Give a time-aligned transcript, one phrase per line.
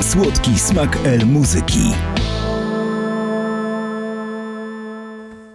[0.00, 1.92] Słodki smak El Muzyki.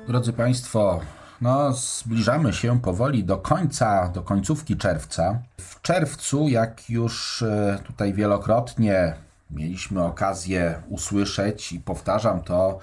[0.07, 0.99] Drodzy Państwo,
[1.41, 5.39] no, zbliżamy się powoli do końca, do końcówki czerwca.
[5.57, 9.13] W czerwcu, jak już e, tutaj wielokrotnie
[9.51, 12.79] mieliśmy okazję usłyszeć i powtarzam to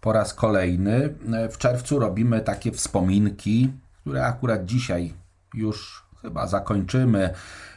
[0.00, 5.14] po raz kolejny, e, w czerwcu robimy takie wspominki, które akurat dzisiaj
[5.54, 7.34] już chyba zakończymy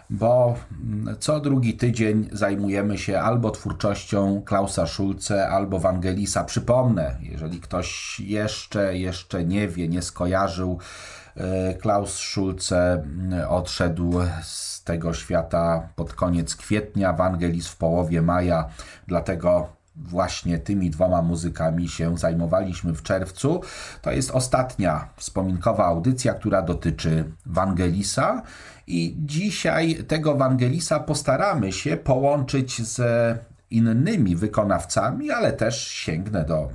[0.10, 0.55] bo
[1.20, 6.43] co drugi tydzień zajmujemy się albo twórczością Klausa Schulze, albo Wangelisa.
[6.43, 10.79] Przypomnę, jeżeli ktoś jeszcze, jeszcze nie wie, nie skojarzył,
[11.36, 13.04] e, Klaus Schulze
[13.50, 18.70] odszedł z tego świata pod koniec kwietnia, Wangelis w połowie maja,
[19.07, 23.62] dlatego właśnie tymi dwoma muzykami się zajmowaliśmy w czerwcu.
[24.01, 28.42] To jest ostatnia wspominkowa audycja, która dotyczy Wangelisa
[28.87, 33.02] i dzisiaj tego Wangelisa postaramy się połączyć z
[33.72, 36.70] innymi wykonawcami, ale też sięgnę do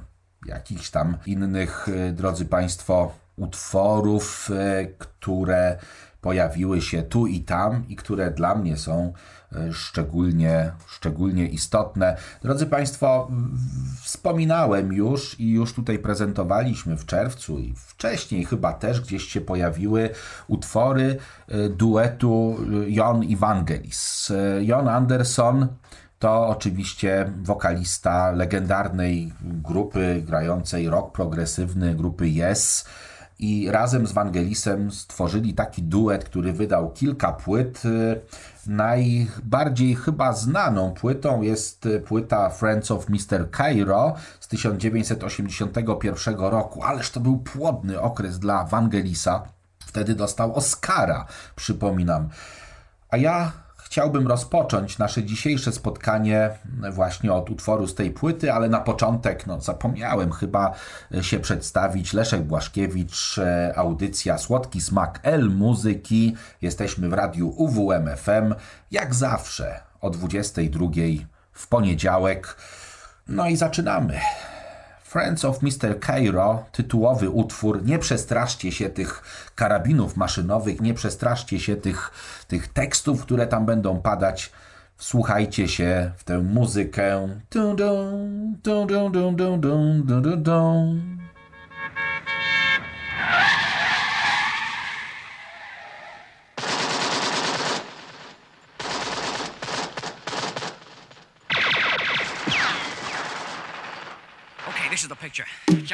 [0.47, 5.78] jakichś tam innych, e, drodzy Państwo, utworów, e, które
[6.23, 9.12] pojawiły się tu i tam i które dla mnie są
[9.53, 12.17] e, szczególnie, szczególnie istotne.
[12.42, 13.28] Drodzy Państwo,
[14.03, 20.11] wspominałem już i już tutaj prezentowaliśmy w czerwcu i wcześniej chyba też gdzieś się pojawiły
[20.48, 21.17] utwory
[21.48, 22.56] e, duetu
[22.87, 24.33] e, Jon i Vangelis.
[24.61, 25.69] Jon Anderson
[26.19, 32.84] to oczywiście wokalista legendarnej grupy grającej rock progresywny, grupy Yes
[33.38, 37.83] i razem z Wangelisem stworzyli taki duet, który wydał kilka płyt.
[38.66, 43.50] Najbardziej chyba znaną płytą jest płyta Friends of Mr.
[43.56, 46.83] Cairo z 1981 roku.
[46.83, 49.42] Ależ to był płodny okres dla Wangelisa.
[49.86, 52.28] Wtedy dostał Oscara, przypominam.
[53.10, 53.53] A ja
[53.93, 56.51] Chciałbym rozpocząć nasze dzisiejsze spotkanie
[56.93, 60.75] właśnie od utworu z tej płyty, ale na początek, no zapomniałem chyba
[61.21, 62.12] się przedstawić.
[62.12, 66.37] Leszek Błaszkiewicz, e, audycja Słodki Smak L Muzyki.
[66.62, 68.55] Jesteśmy w radiu UWM FM,
[68.91, 70.87] jak zawsze o 22
[71.53, 72.56] w poniedziałek.
[73.28, 74.21] No i zaczynamy.
[75.12, 76.00] Friends of Mr.
[76.00, 77.84] Cairo, tytułowy utwór.
[77.84, 79.23] Nie przestraszcie się tych
[79.55, 82.11] karabinów maszynowych, nie przestraszcie się tych,
[82.49, 84.53] tych tekstów, które tam będą padać.
[84.97, 87.28] Wsłuchajcie się w tę muzykę.
[87.51, 88.56] Dun, dun,
[90.43, 91.22] dun,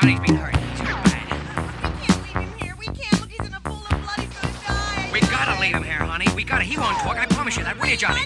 [0.00, 0.54] Johnny's been hurt.
[0.54, 1.26] Too bad.
[1.82, 2.75] We can't leave him here.
[2.78, 3.20] We can't.
[3.20, 4.20] Look, he's in a pool of blood.
[4.20, 5.10] He's gonna die.
[5.12, 6.26] We gotta leave him here, honey.
[6.36, 6.62] We gotta.
[6.62, 7.16] He won't talk.
[7.16, 7.76] I promise you that.
[7.81, 8.20] Will you, Johnny?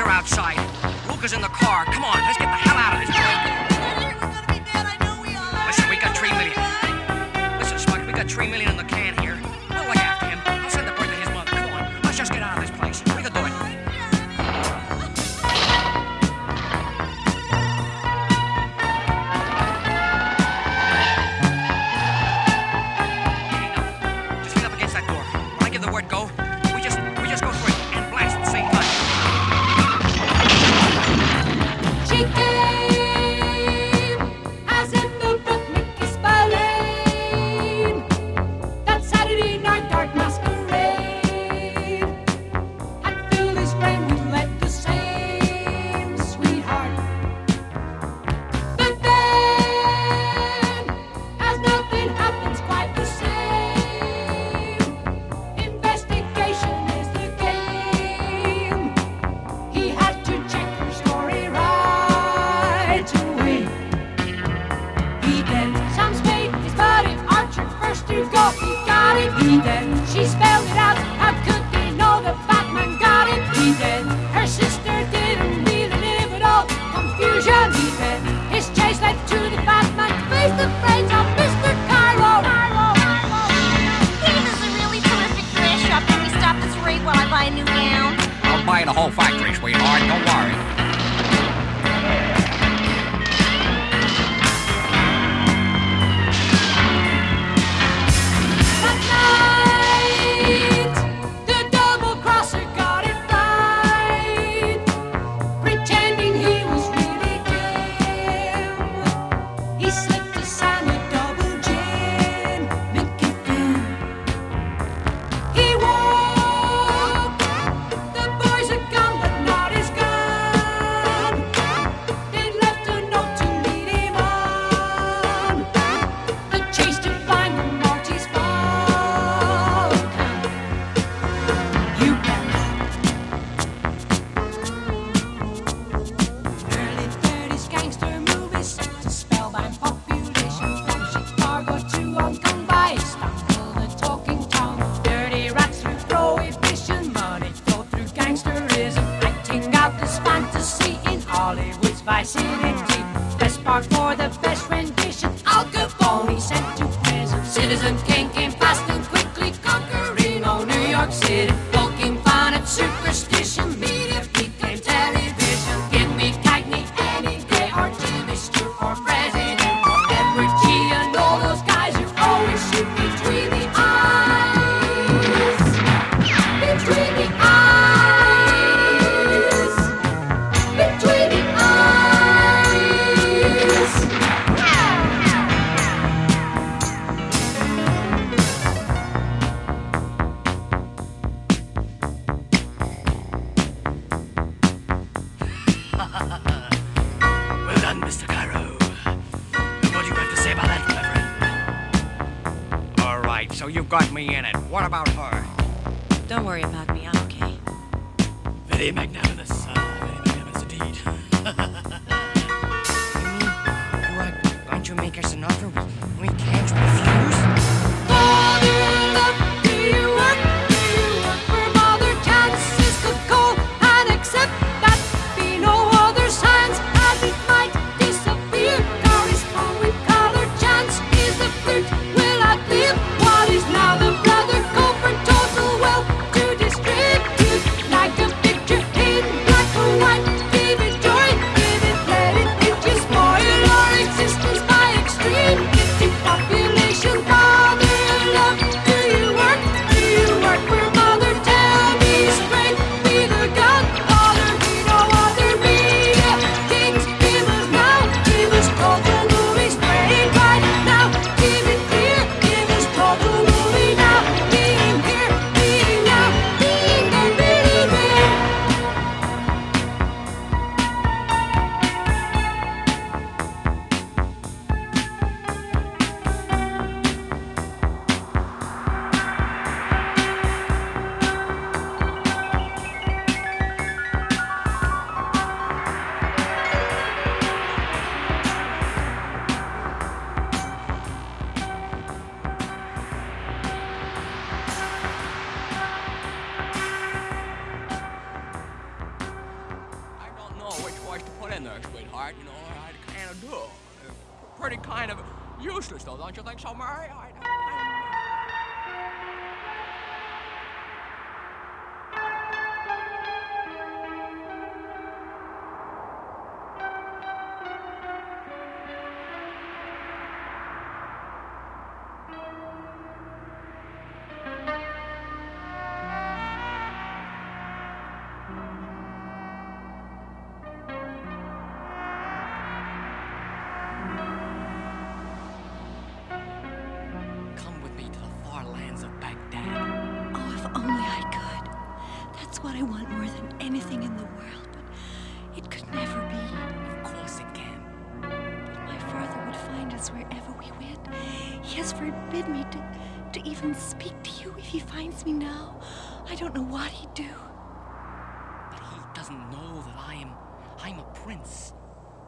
[0.00, 0.56] Outside.
[1.08, 1.84] Luke is in the car.
[1.86, 2.77] Come on, let's get the hell out.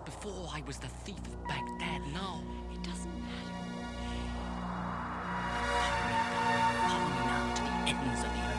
[0.04, 2.42] Before I was the thief of Baghdad, now.
[2.72, 3.54] It doesn't matter.
[5.68, 6.16] Follow me,
[6.88, 8.49] follow me now to the ends of the earth.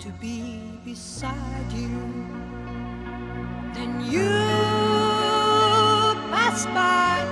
[0.00, 1.88] to be beside you.
[3.74, 4.28] Then you
[6.30, 7.24] pass by,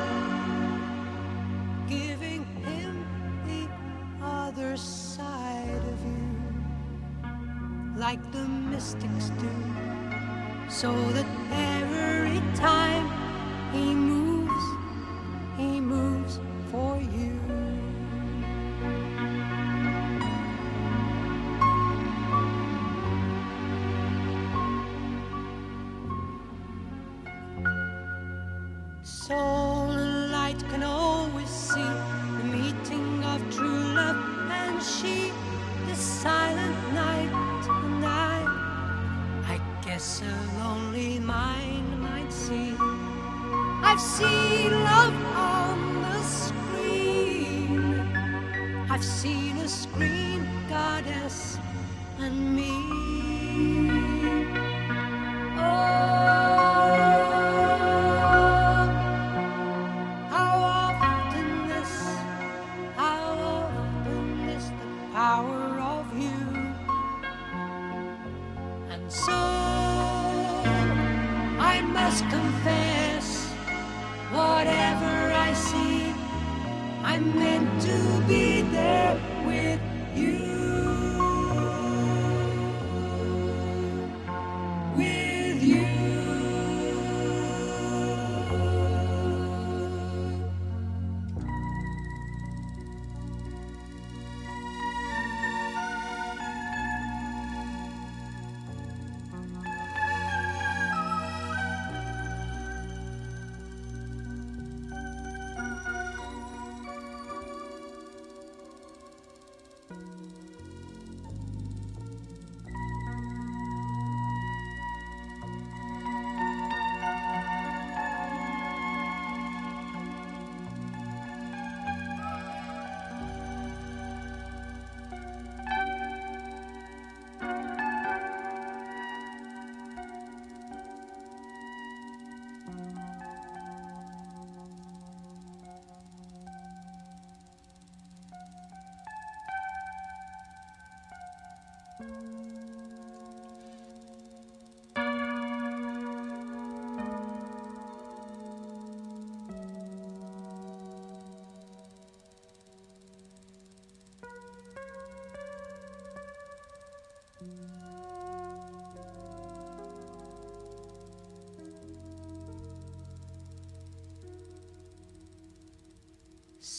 [1.88, 3.04] giving him
[3.46, 3.68] the
[4.24, 6.30] other side of you,
[7.96, 9.50] like the mystics do,
[10.68, 13.10] so that every time
[13.72, 13.94] he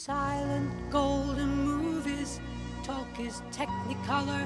[0.06, 2.42] Silent golden movies,
[2.84, 4.46] talk is technicolor.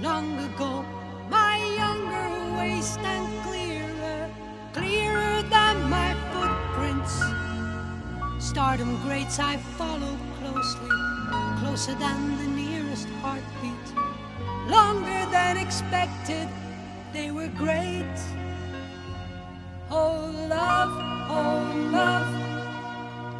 [0.00, 0.82] Long ago,
[1.28, 4.30] my younger waist and clearer,
[4.72, 7.20] clearer than my footprints.
[8.42, 10.96] Stardom greats I follow closely,
[11.60, 13.88] closer than the nearest heartbeat.
[14.70, 16.48] Longer than expected,
[17.12, 18.16] they were great.
[19.90, 20.92] Oh, love,
[21.28, 22.38] oh, love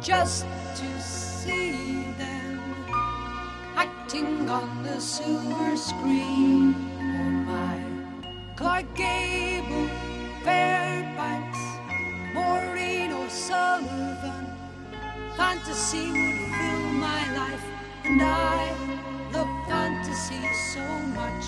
[0.03, 1.28] just to see
[2.17, 2.59] them
[3.75, 6.75] acting on the silver screen.
[6.99, 7.77] Oh my,
[8.55, 9.87] Clark Gable,
[10.43, 11.63] Fairbanks,
[12.33, 14.45] Maureen O'Sullivan.
[15.37, 17.65] Fantasy would fill my life,
[18.03, 18.75] and I
[19.33, 20.85] love fantasy so
[21.19, 21.45] much.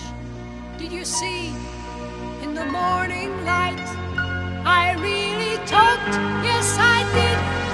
[0.77, 1.53] Did you see
[2.43, 3.87] in the morning light?
[4.63, 6.15] I really talked,
[6.47, 7.30] yes I did,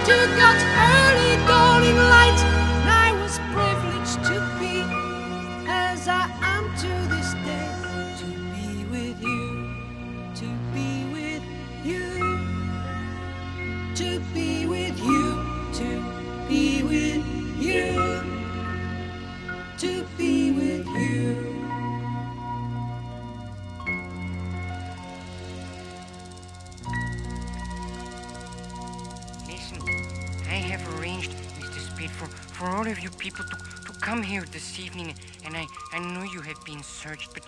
[0.07, 2.56] to God's early dawning light.
[32.57, 35.13] For, all of you people to, to come here this evening,
[35.45, 37.43] and I, I know you have been searched, but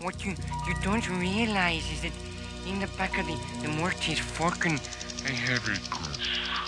[0.00, 0.32] what you,
[0.66, 2.12] you don't realize is that
[2.68, 4.78] in the back of the, the Mortis Falcon,
[5.24, 6.61] I have a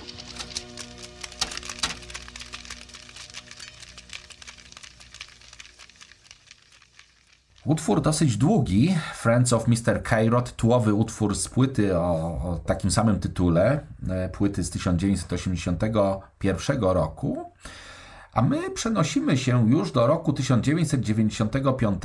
[7.64, 10.02] Utwór dosyć długi, Friends of Mr.
[10.02, 17.52] Cairot, tłowy utwór z płyty o, o takim samym tytule, e, płyty z 1981 roku.
[18.32, 22.02] A my przenosimy się już do roku 1995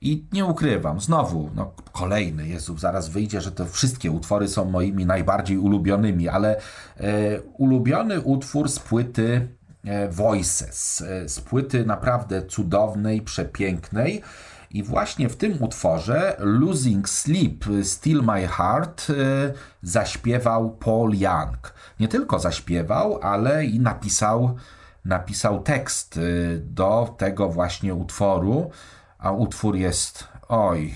[0.00, 5.06] i nie ukrywam, znowu, no kolejny, Jezu, zaraz wyjdzie, że to wszystkie utwory są moimi
[5.06, 6.60] najbardziej ulubionymi, ale e,
[7.40, 9.48] ulubiony utwór z płyty
[9.84, 14.22] e, Voices, e, z płyty naprawdę cudownej, przepięknej.
[14.70, 19.14] I właśnie w tym utworze Losing Sleep, Still My Heart e,
[19.82, 21.74] zaśpiewał Paul Young.
[22.00, 24.56] Nie tylko zaśpiewał, ale i napisał,
[25.04, 26.20] napisał tekst e,
[26.58, 28.70] do tego właśnie utworu.
[29.18, 30.94] A utwór jest, oj,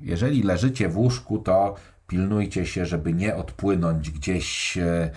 [0.00, 1.74] jeżeli leżycie w łóżku, to
[2.06, 5.10] pilnujcie się, żeby nie odpłynąć gdzieś e,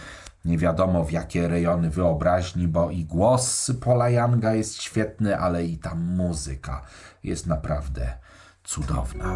[0.46, 5.77] nie wiadomo w jakie rejony wyobraźni, bo i głos Paula Younga jest świetny, ale i
[5.77, 6.81] ta muzyka
[7.24, 8.17] jest naprawdę
[8.63, 9.36] cudowna.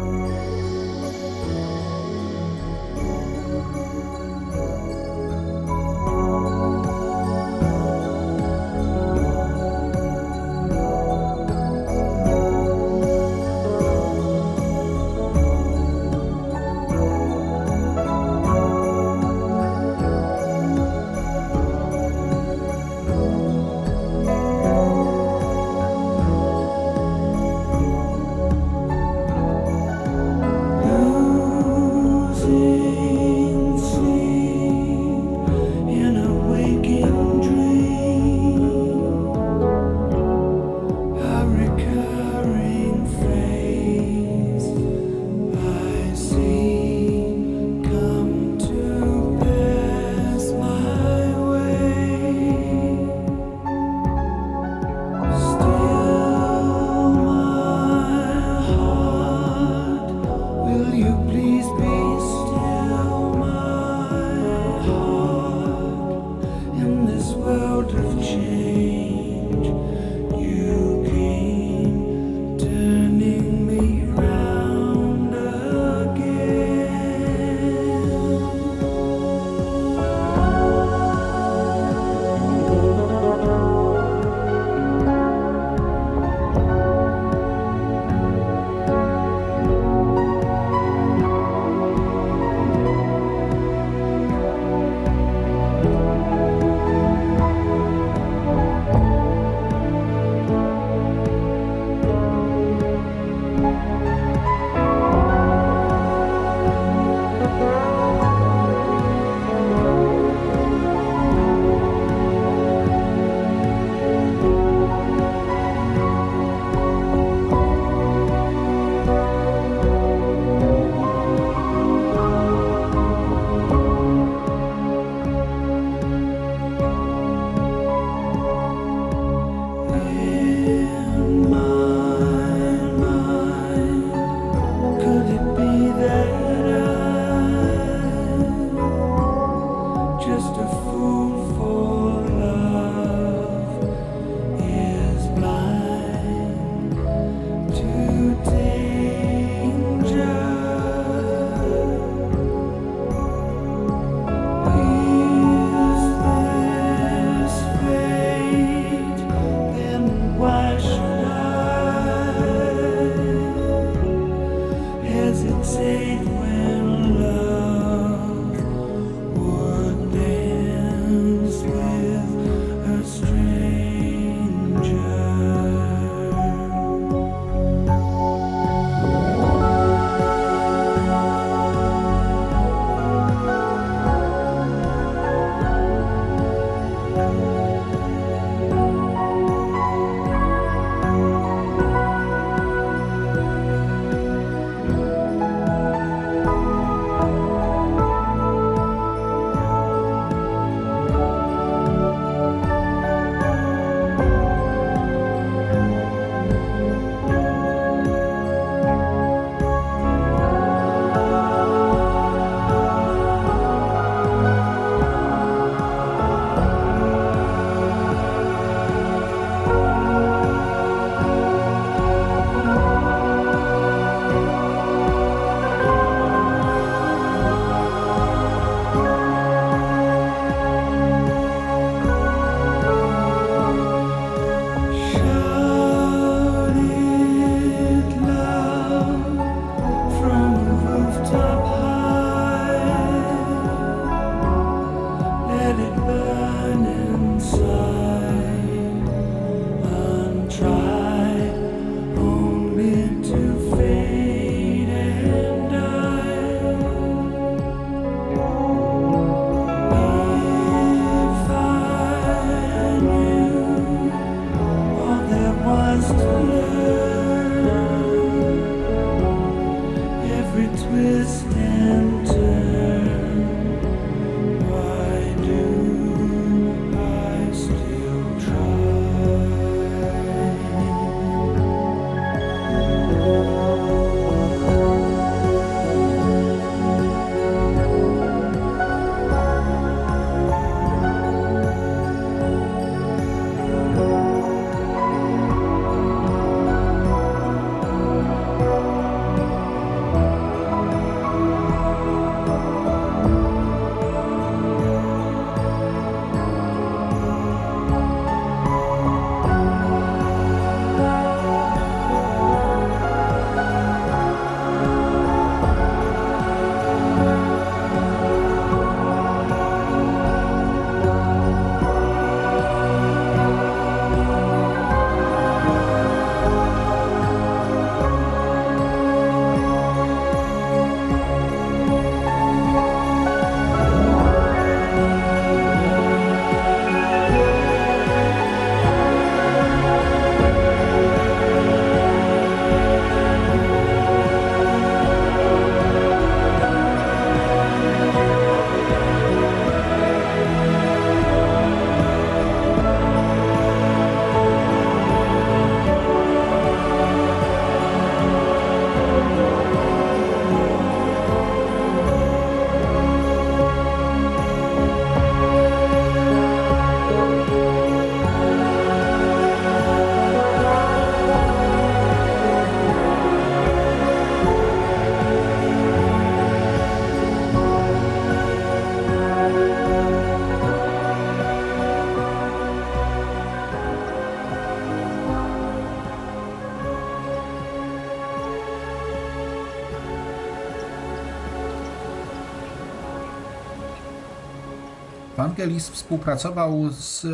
[395.36, 397.28] Vangelis współpracował z e,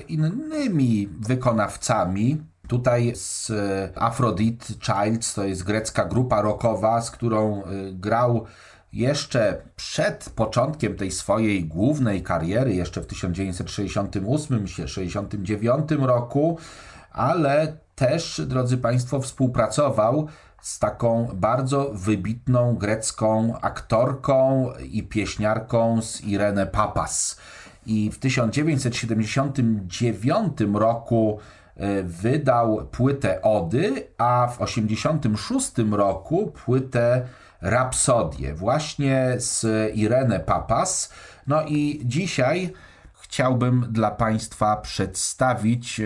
[0.00, 2.42] innymi wykonawcami.
[2.68, 8.44] Tutaj z e, Aphrodite Childs, to jest grecka grupa rockowa, z którą e, grał
[8.92, 16.58] jeszcze przed początkiem tej swojej głównej kariery, jeszcze w 1968-69 roku,
[17.12, 20.28] ale też, drodzy Państwo, współpracował
[20.66, 27.40] z taką bardzo wybitną grecką aktorką i pieśniarką z Irene Papas.
[27.86, 31.38] I w 1979 roku
[31.76, 37.26] e, wydał płytę Ody, a w 1986 roku płytę
[37.60, 41.12] Rapsodię, właśnie z Irene Papas.
[41.46, 42.72] No i dzisiaj
[43.20, 46.04] chciałbym dla Państwa przedstawić e,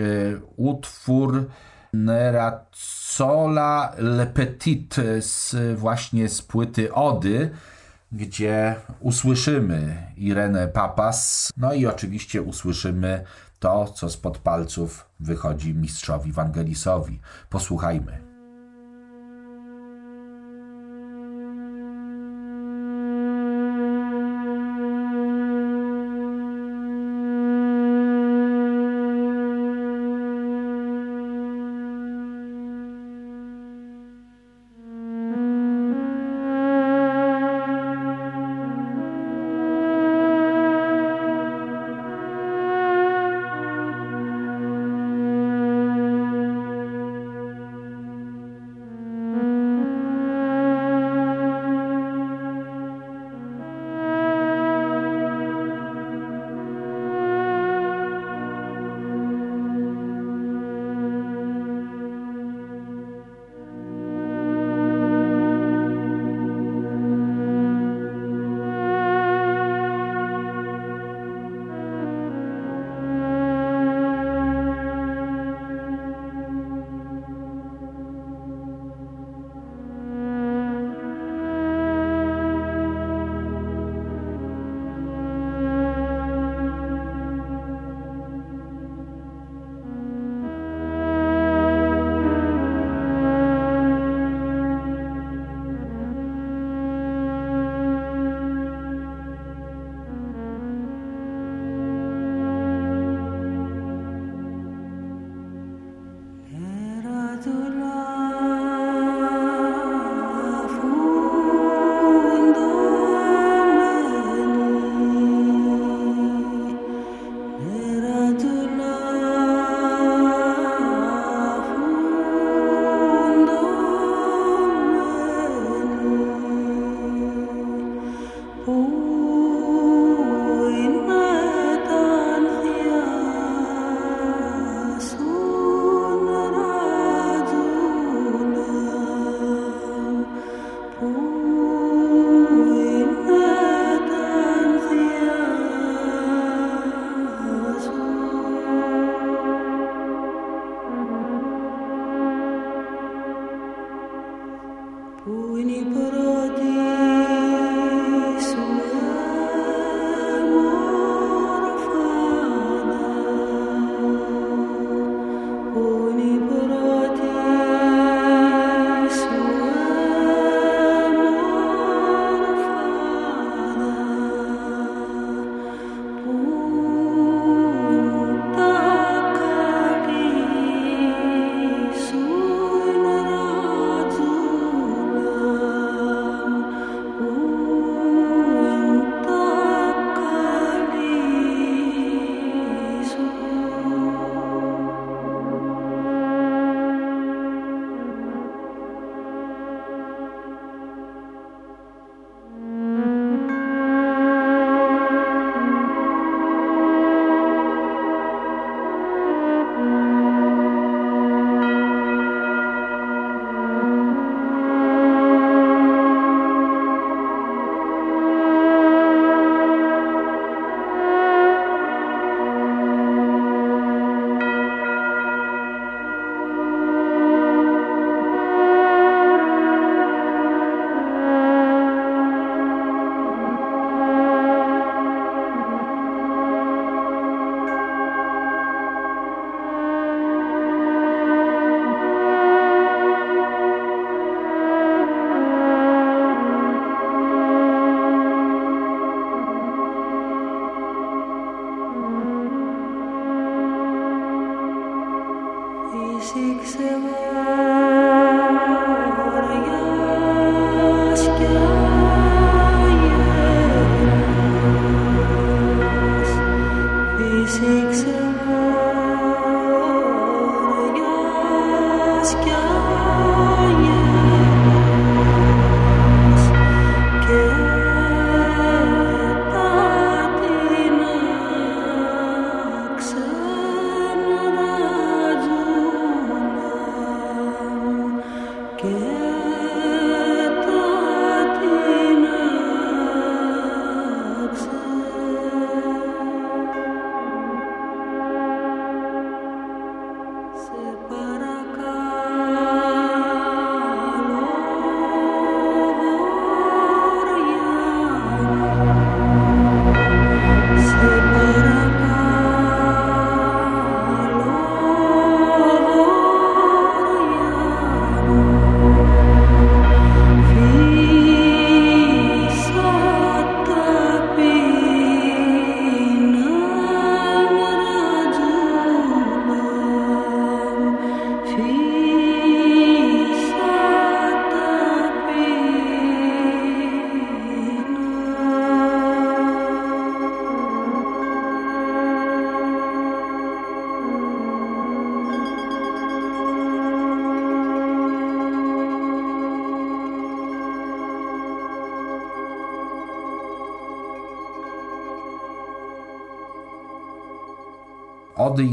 [0.56, 1.46] utwór
[1.92, 7.50] Neracola Le Petit z, właśnie z płyty Ody,
[8.12, 13.24] gdzie usłyszymy Irenę Papas, no i oczywiście usłyszymy
[13.58, 17.20] to, co spod palców wychodzi mistrzowi Wangelisowi.
[17.50, 18.29] Posłuchajmy.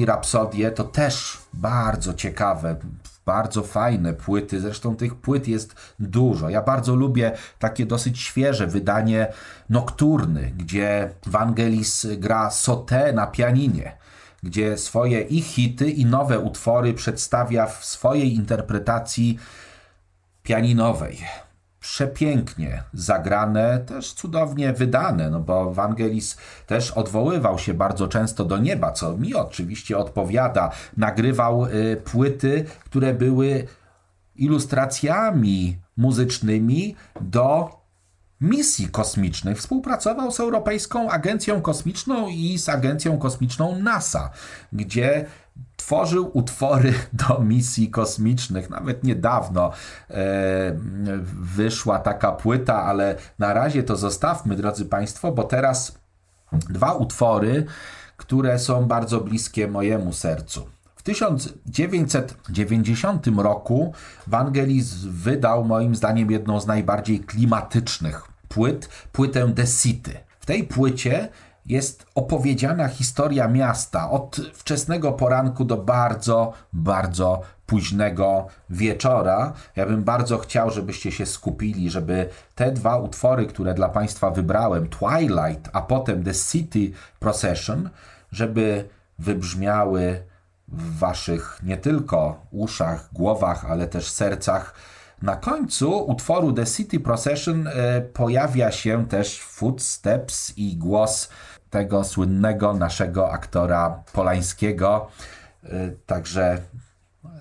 [0.08, 2.76] Rapsodie to też bardzo ciekawe,
[3.26, 4.62] bardzo fajne płyty.
[4.62, 6.50] Zresztą tych płyt jest dużo.
[6.50, 9.28] Ja bardzo lubię takie dosyć świeże wydanie
[9.70, 13.98] Nocturny, gdzie Vangelis gra Sauté na pianinie
[14.44, 19.40] gdzie swoje i hity, i nowe utwory przedstawia w swojej interpretacji
[20.44, 21.18] pianinowej.
[21.88, 28.92] Przepięknie zagrane, też cudownie wydane, no bo Vangelis też odwoływał się bardzo często do nieba,
[28.92, 30.72] co mi oczywiście odpowiada.
[30.98, 33.68] Nagrywał y, płyty, które były
[34.36, 37.70] ilustracjami muzycznymi do
[38.42, 39.58] misji kosmicznych.
[39.58, 44.30] Współpracował z Europejską Agencją Kosmiczną i z Agencją Kosmiczną NASA,
[44.74, 45.26] gdzie
[45.78, 46.94] tworzył utwory
[47.28, 48.70] do misji kosmicznych.
[48.70, 49.72] Nawet niedawno
[50.10, 50.16] e,
[51.42, 55.98] wyszła taka płyta, ale na razie to zostawmy, drodzy Państwo, bo teraz
[56.52, 57.66] dwa utwory,
[58.18, 60.68] które są bardzo bliskie mojemu sercu.
[60.96, 63.94] W 1990 roku
[64.28, 70.18] Vangelis wydał moim zdaniem jedną z najbardziej klimatycznych płyt, płytę The City.
[70.40, 71.30] W tej płycie
[71.68, 79.54] jest opowiedziana historia miasta od wczesnego poranku do bardzo, bardzo późnego wieczora.
[79.76, 84.88] Ja bym bardzo chciał, żebyście się skupili, żeby te dwa utwory, które dla Państwa wybrałem,
[84.90, 87.90] Twilight, a potem The City Procession,
[88.32, 90.24] żeby wybrzmiały
[90.68, 94.74] w Waszych nie tylko uszach, głowach, ale też sercach.
[95.22, 101.30] Na końcu utworu The City Procession e, pojawia się też footsteps i głos
[101.71, 105.09] tego słynnego naszego aktora Polańskiego.
[105.65, 105.69] E,
[106.07, 106.59] także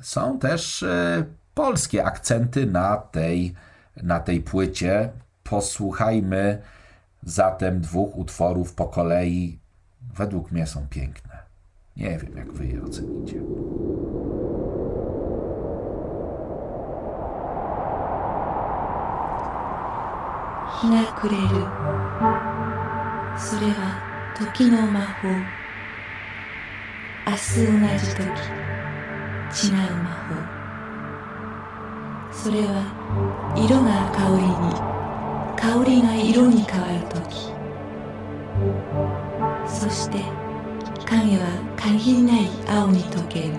[0.01, 3.55] są też e, polskie akcenty na tej,
[4.03, 5.09] na tej płycie.
[5.43, 6.61] Posłuchajmy
[7.23, 9.59] zatem dwóch utworów po kolei.
[10.13, 11.39] Według mnie są piękne.
[11.97, 13.41] Nie wiem, jak wy je ocenicie.
[20.81, 21.49] 日が暮れる
[23.37, 25.28] それは 時の魔法。
[27.26, 28.20] 明日同じ時。
[29.68, 30.36] 違う魔法。
[32.30, 32.84] それは
[33.56, 34.76] 色が香りに。
[35.56, 37.54] 香りが色に変わる時。
[39.66, 40.18] そして
[41.06, 43.54] 影は限りない青に溶ける。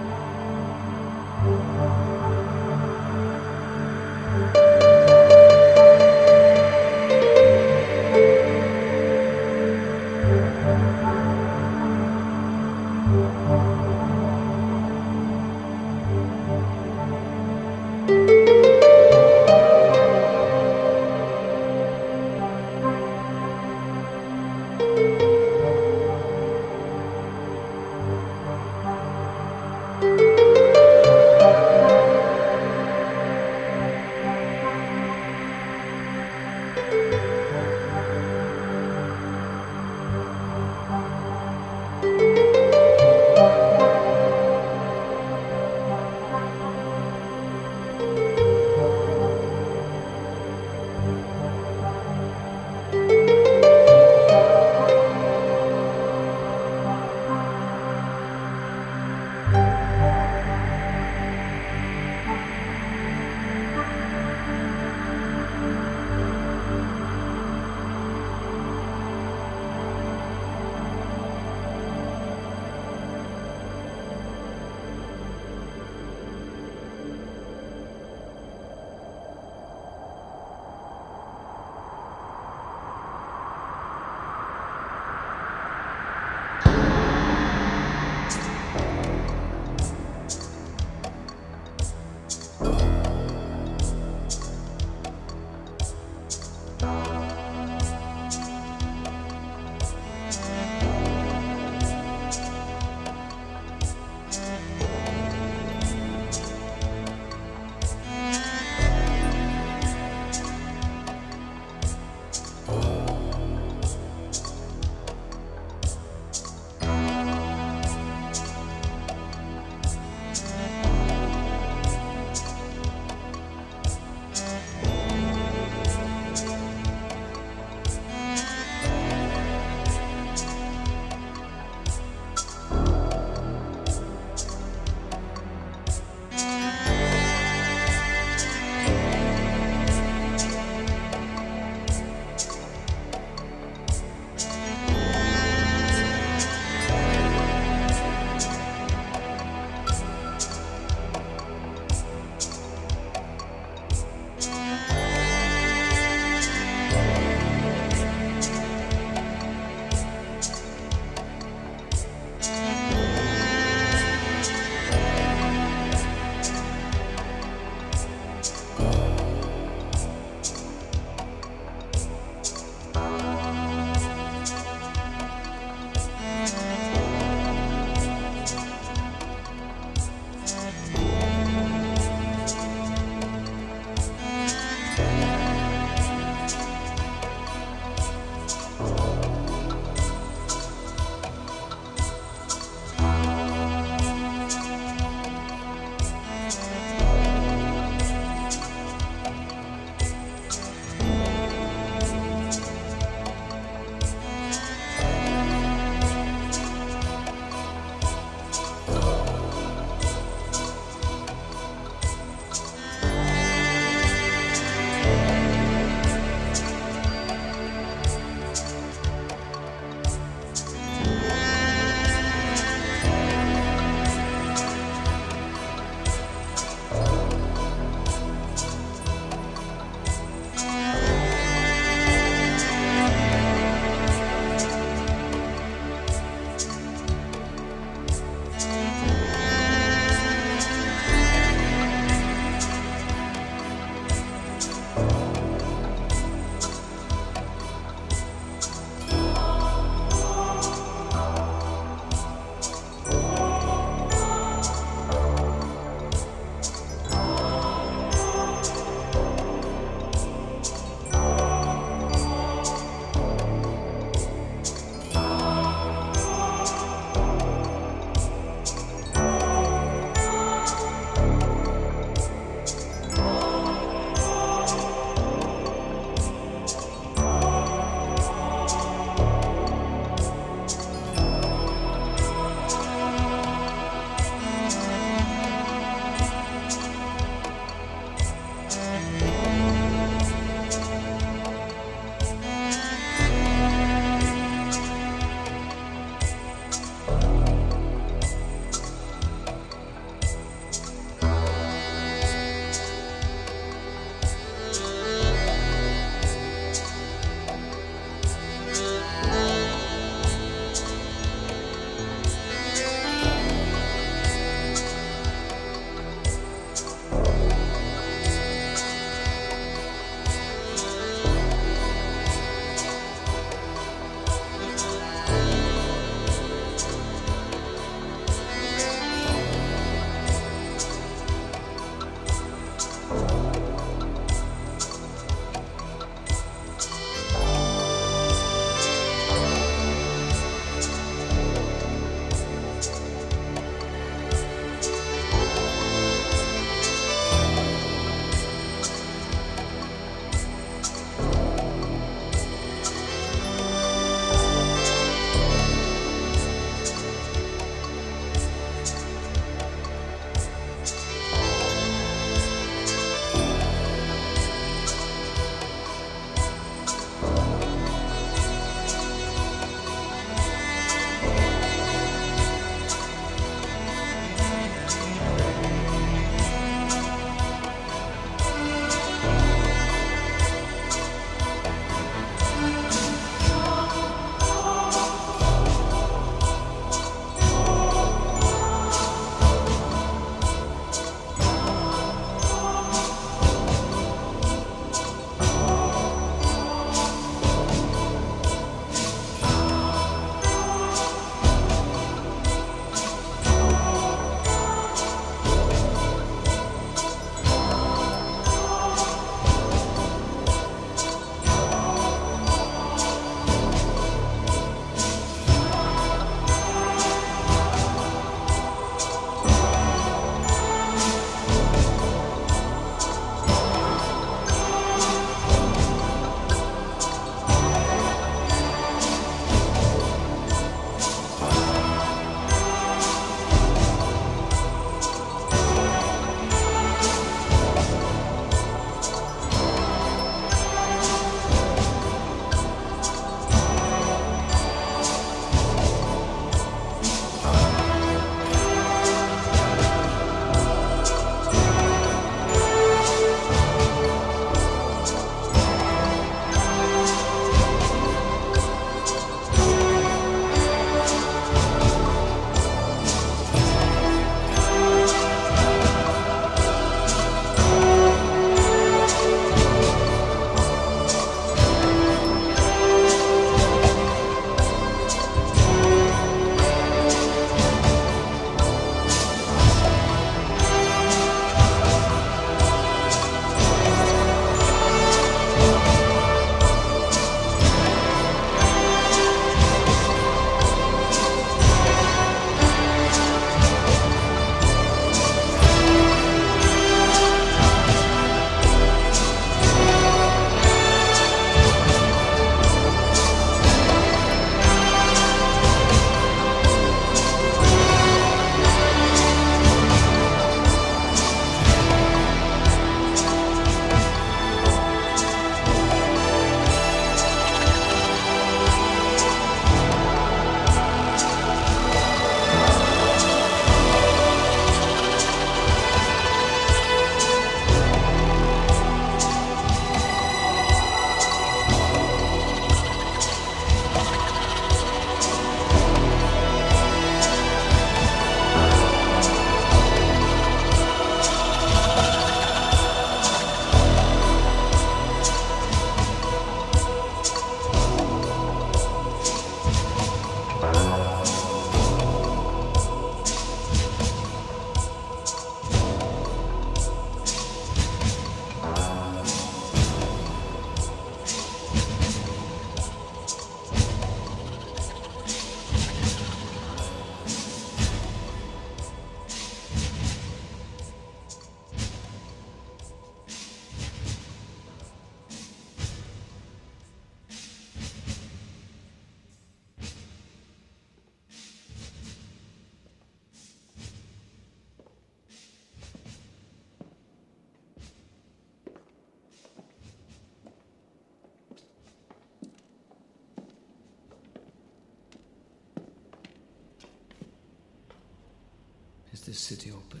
[599.28, 600.00] This city open?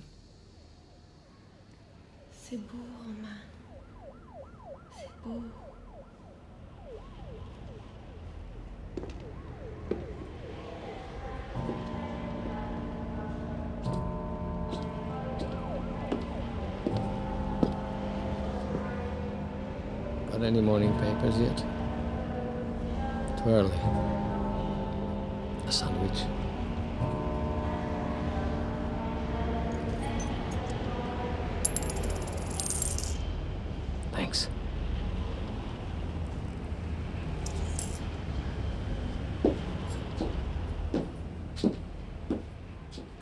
[2.32, 3.28] C'est beau, Romain.
[4.96, 5.42] C'est beau.
[20.32, 21.58] Got any morning papers yet?
[23.36, 23.78] Too early.
[25.66, 26.37] A sandwich.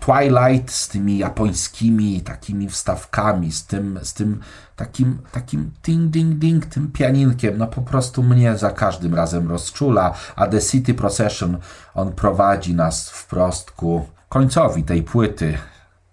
[0.06, 4.40] Twilight z tymi japońskimi takimi wstawkami, z tym, z tym
[4.76, 10.14] takim, takim ding, ding, ding, tym pianinkiem, no po prostu mnie za każdym razem rozczula,
[10.36, 11.58] a The City Procession,
[11.94, 15.58] on prowadzi nas wprost ku końcowi tej płyty,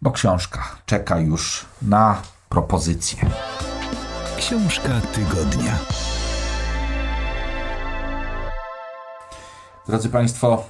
[0.01, 3.29] bo książka czeka już na propozycję.
[4.37, 5.79] Książka tygodnia.
[9.87, 10.65] Drodzy Państwo,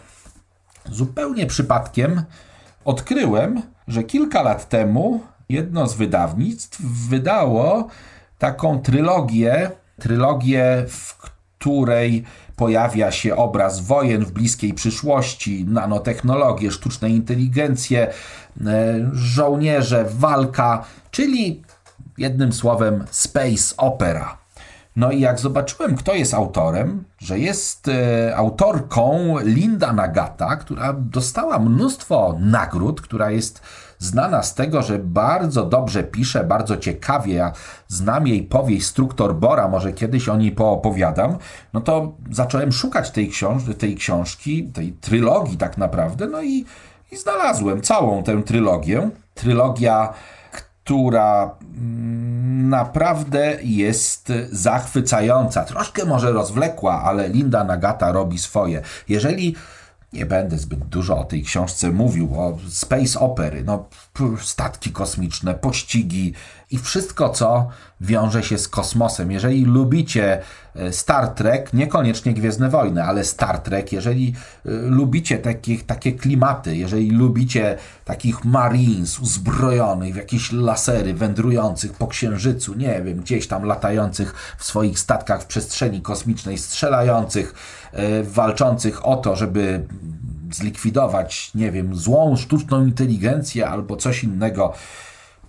[0.86, 2.24] zupełnie przypadkiem
[2.86, 7.88] odkryłem, że kilka lat temu jedno z wydawnictw wydało
[8.40, 12.24] taką trylogię, trylogię, w której
[12.56, 18.14] pojawia się obraz wojen w bliskiej przyszłości, nanotechnologie, sztuczne inteligencje, e,
[19.14, 21.62] żołnierze, walka, czyli
[22.18, 24.43] jednym słowem space opera.
[24.96, 31.60] No i jak zobaczyłem, kto jest autorem, że jest e, autorką Linda Nagata, która dostała
[31.60, 33.62] mnóstwo nagród, która jest
[34.00, 37.34] znana z tego, że bardzo dobrze pisze, bardzo ciekawie.
[37.34, 37.54] Ja
[37.88, 41.38] znam jej powieść Struktor Bora, może kiedyś o niej poopowiadam.
[41.74, 46.66] No to zacząłem szukać tej, książ- tej książki, tej trylogii tak naprawdę, no i,
[47.12, 49.10] i znalazłem całą tę trylogię.
[49.34, 50.14] Trylogia
[50.84, 55.64] która mm, naprawdę jest zachwycająca.
[55.64, 58.82] Troszkę może rozwlekła, ale Linda Nagata robi swoje.
[59.10, 59.56] Jeżeli
[60.14, 63.86] nie będę zbyt dużo o tej książce mówił, o space opery, no,
[64.42, 66.34] statki kosmiczne, pościgi
[66.74, 67.68] i wszystko, co
[68.02, 69.32] wiąże się z kosmosem.
[69.32, 70.42] Jeżeli lubicie
[70.76, 74.34] e, Star Trek, niekoniecznie Gwiezdne Wojny, ale Star Trek, jeżeli
[74.66, 82.08] e, lubicie takich, takie klimaty, jeżeli lubicie takich marines uzbrojonych w jakieś lasery, wędrujących po
[82.08, 87.54] księżycu, nie wiem, gdzieś tam latających w swoich statkach w przestrzeni kosmicznej, strzelających,
[87.92, 89.88] e, walczących o to, żeby
[90.52, 94.74] zlikwidować, nie wiem, złą sztuczną inteligencję albo coś innego,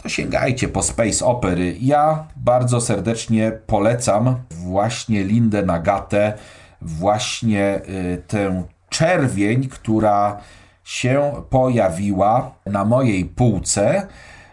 [0.05, 1.76] to sięgajcie po Space Opery.
[1.80, 6.32] Ja bardzo serdecznie polecam właśnie Lindę Nagatę,
[6.80, 10.40] właśnie y, tę czerwień, która
[10.84, 14.07] się pojawiła na mojej półce.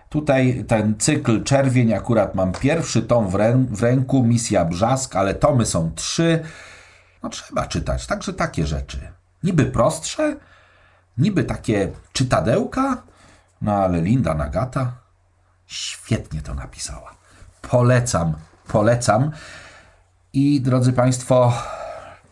[0.09, 5.33] Tutaj ten cykl czerwień, akurat mam pierwszy tom w, rę, w ręku, misja Brzask, ale
[5.33, 6.43] tomy są trzy.
[7.23, 8.99] No trzeba czytać, także takie rzeczy.
[9.43, 10.35] Niby prostsze,
[11.17, 13.03] niby takie czytadełka,
[13.61, 15.00] no ale Linda Nagata
[15.71, 17.15] świetnie to napisała.
[17.61, 18.33] Polecam,
[18.67, 19.31] polecam.
[20.33, 21.53] I drodzy Państwo,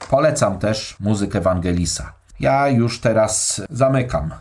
[0.09, 2.13] polecam też muzykę Ewangelisa.
[2.39, 4.33] Ja już teraz zamykam.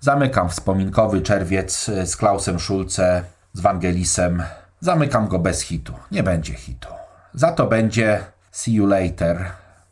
[0.00, 3.22] Zamykam wspominkowy czerwiec z Klausem Schulze,
[3.52, 4.42] z Wangelisem.
[4.80, 5.92] Zamykam go bez hitu.
[6.12, 6.88] Nie będzie hitu.
[7.34, 8.20] Za to będzie
[8.52, 9.44] See You Later,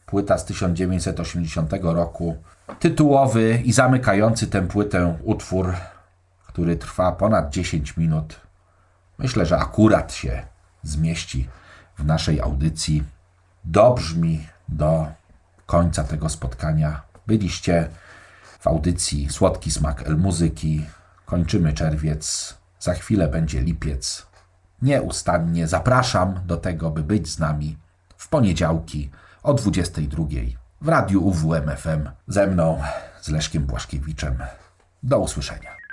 [0.06, 2.36] płyta z 1980 roku.
[2.80, 5.72] Tytułowy i zamykający tę płytę utwór,
[6.54, 8.40] który trwa ponad 10 minut.
[9.18, 10.42] Myślę, że akurat się
[10.82, 11.48] zmieści
[11.98, 13.04] w naszej audycji.
[13.64, 15.06] Dobrzmi do
[15.66, 17.02] końca tego spotkania.
[17.26, 17.88] Byliście
[18.60, 20.86] w audycji Słodki Smak El Muzyki.
[21.26, 22.54] Kończymy czerwiec.
[22.80, 24.26] Za chwilę będzie lipiec.
[24.82, 27.78] Nieustannie zapraszam do tego, by być z nami
[28.16, 29.10] w poniedziałki
[29.42, 30.24] o 22
[30.80, 32.10] w radiu UWM FM.
[32.28, 32.82] Ze mną,
[33.20, 34.38] z Leszkiem Błaszkiewiczem.
[35.02, 35.83] Do usłyszenia.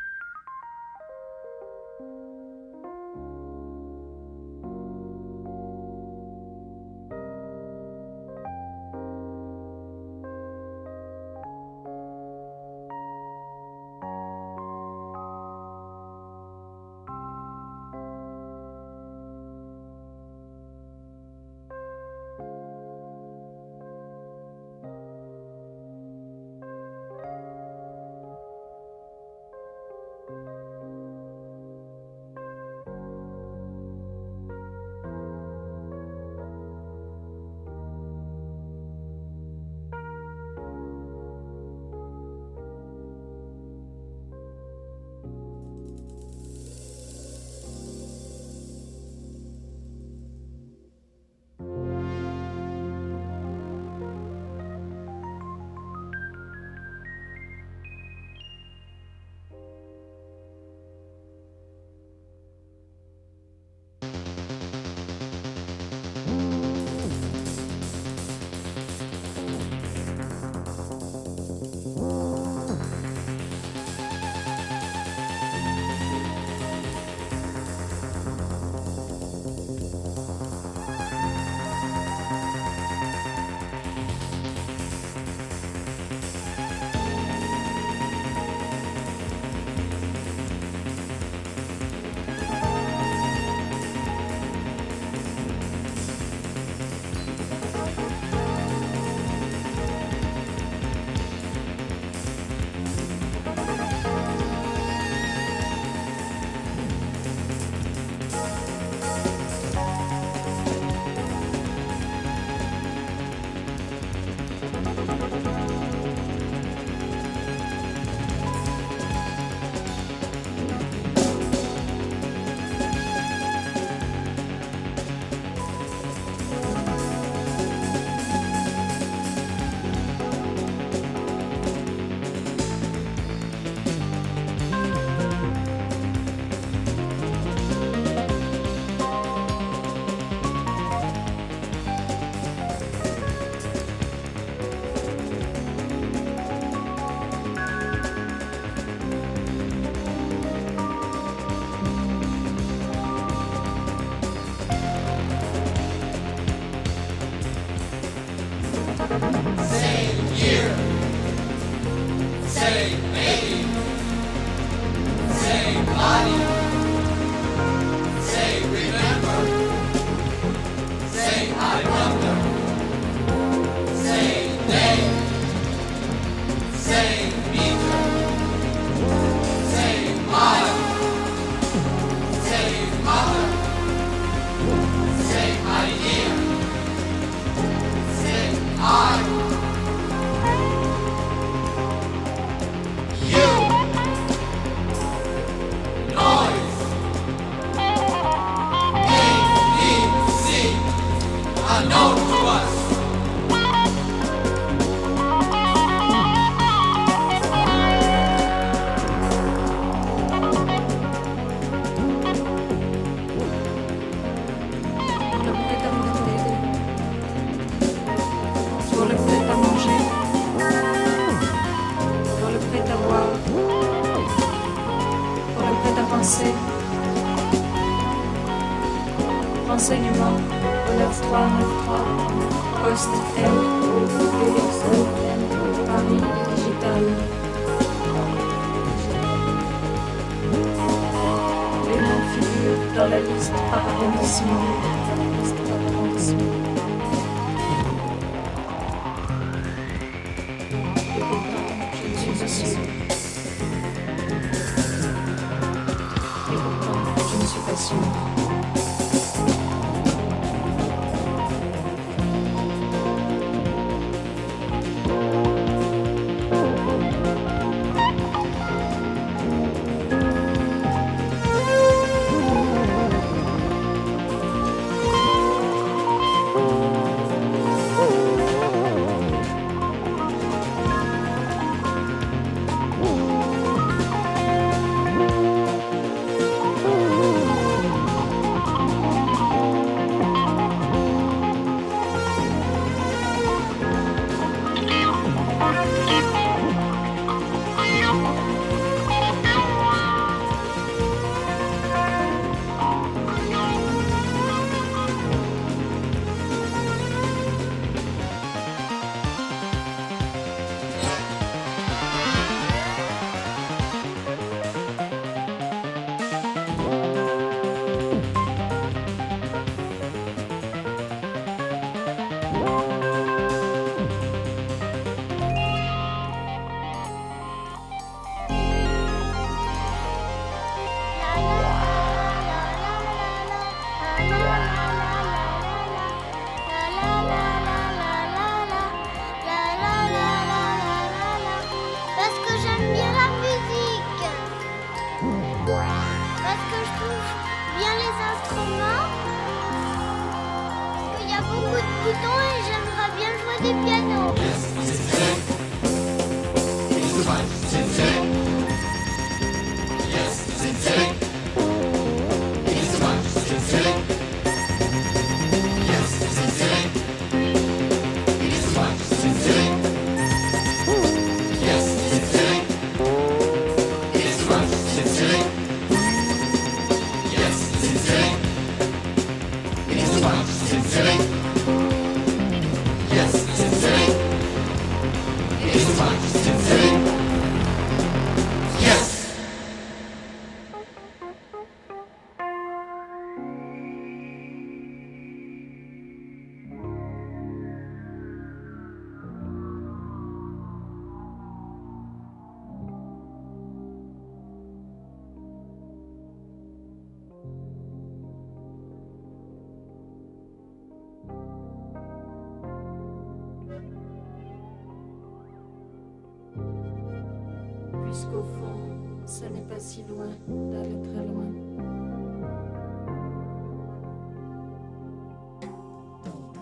[419.91, 420.29] si loin,
[420.71, 421.51] d'aller très loin.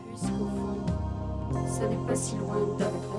[0.08, 3.19] Puisqu'au fond, ça n'est pas si loin d'aller très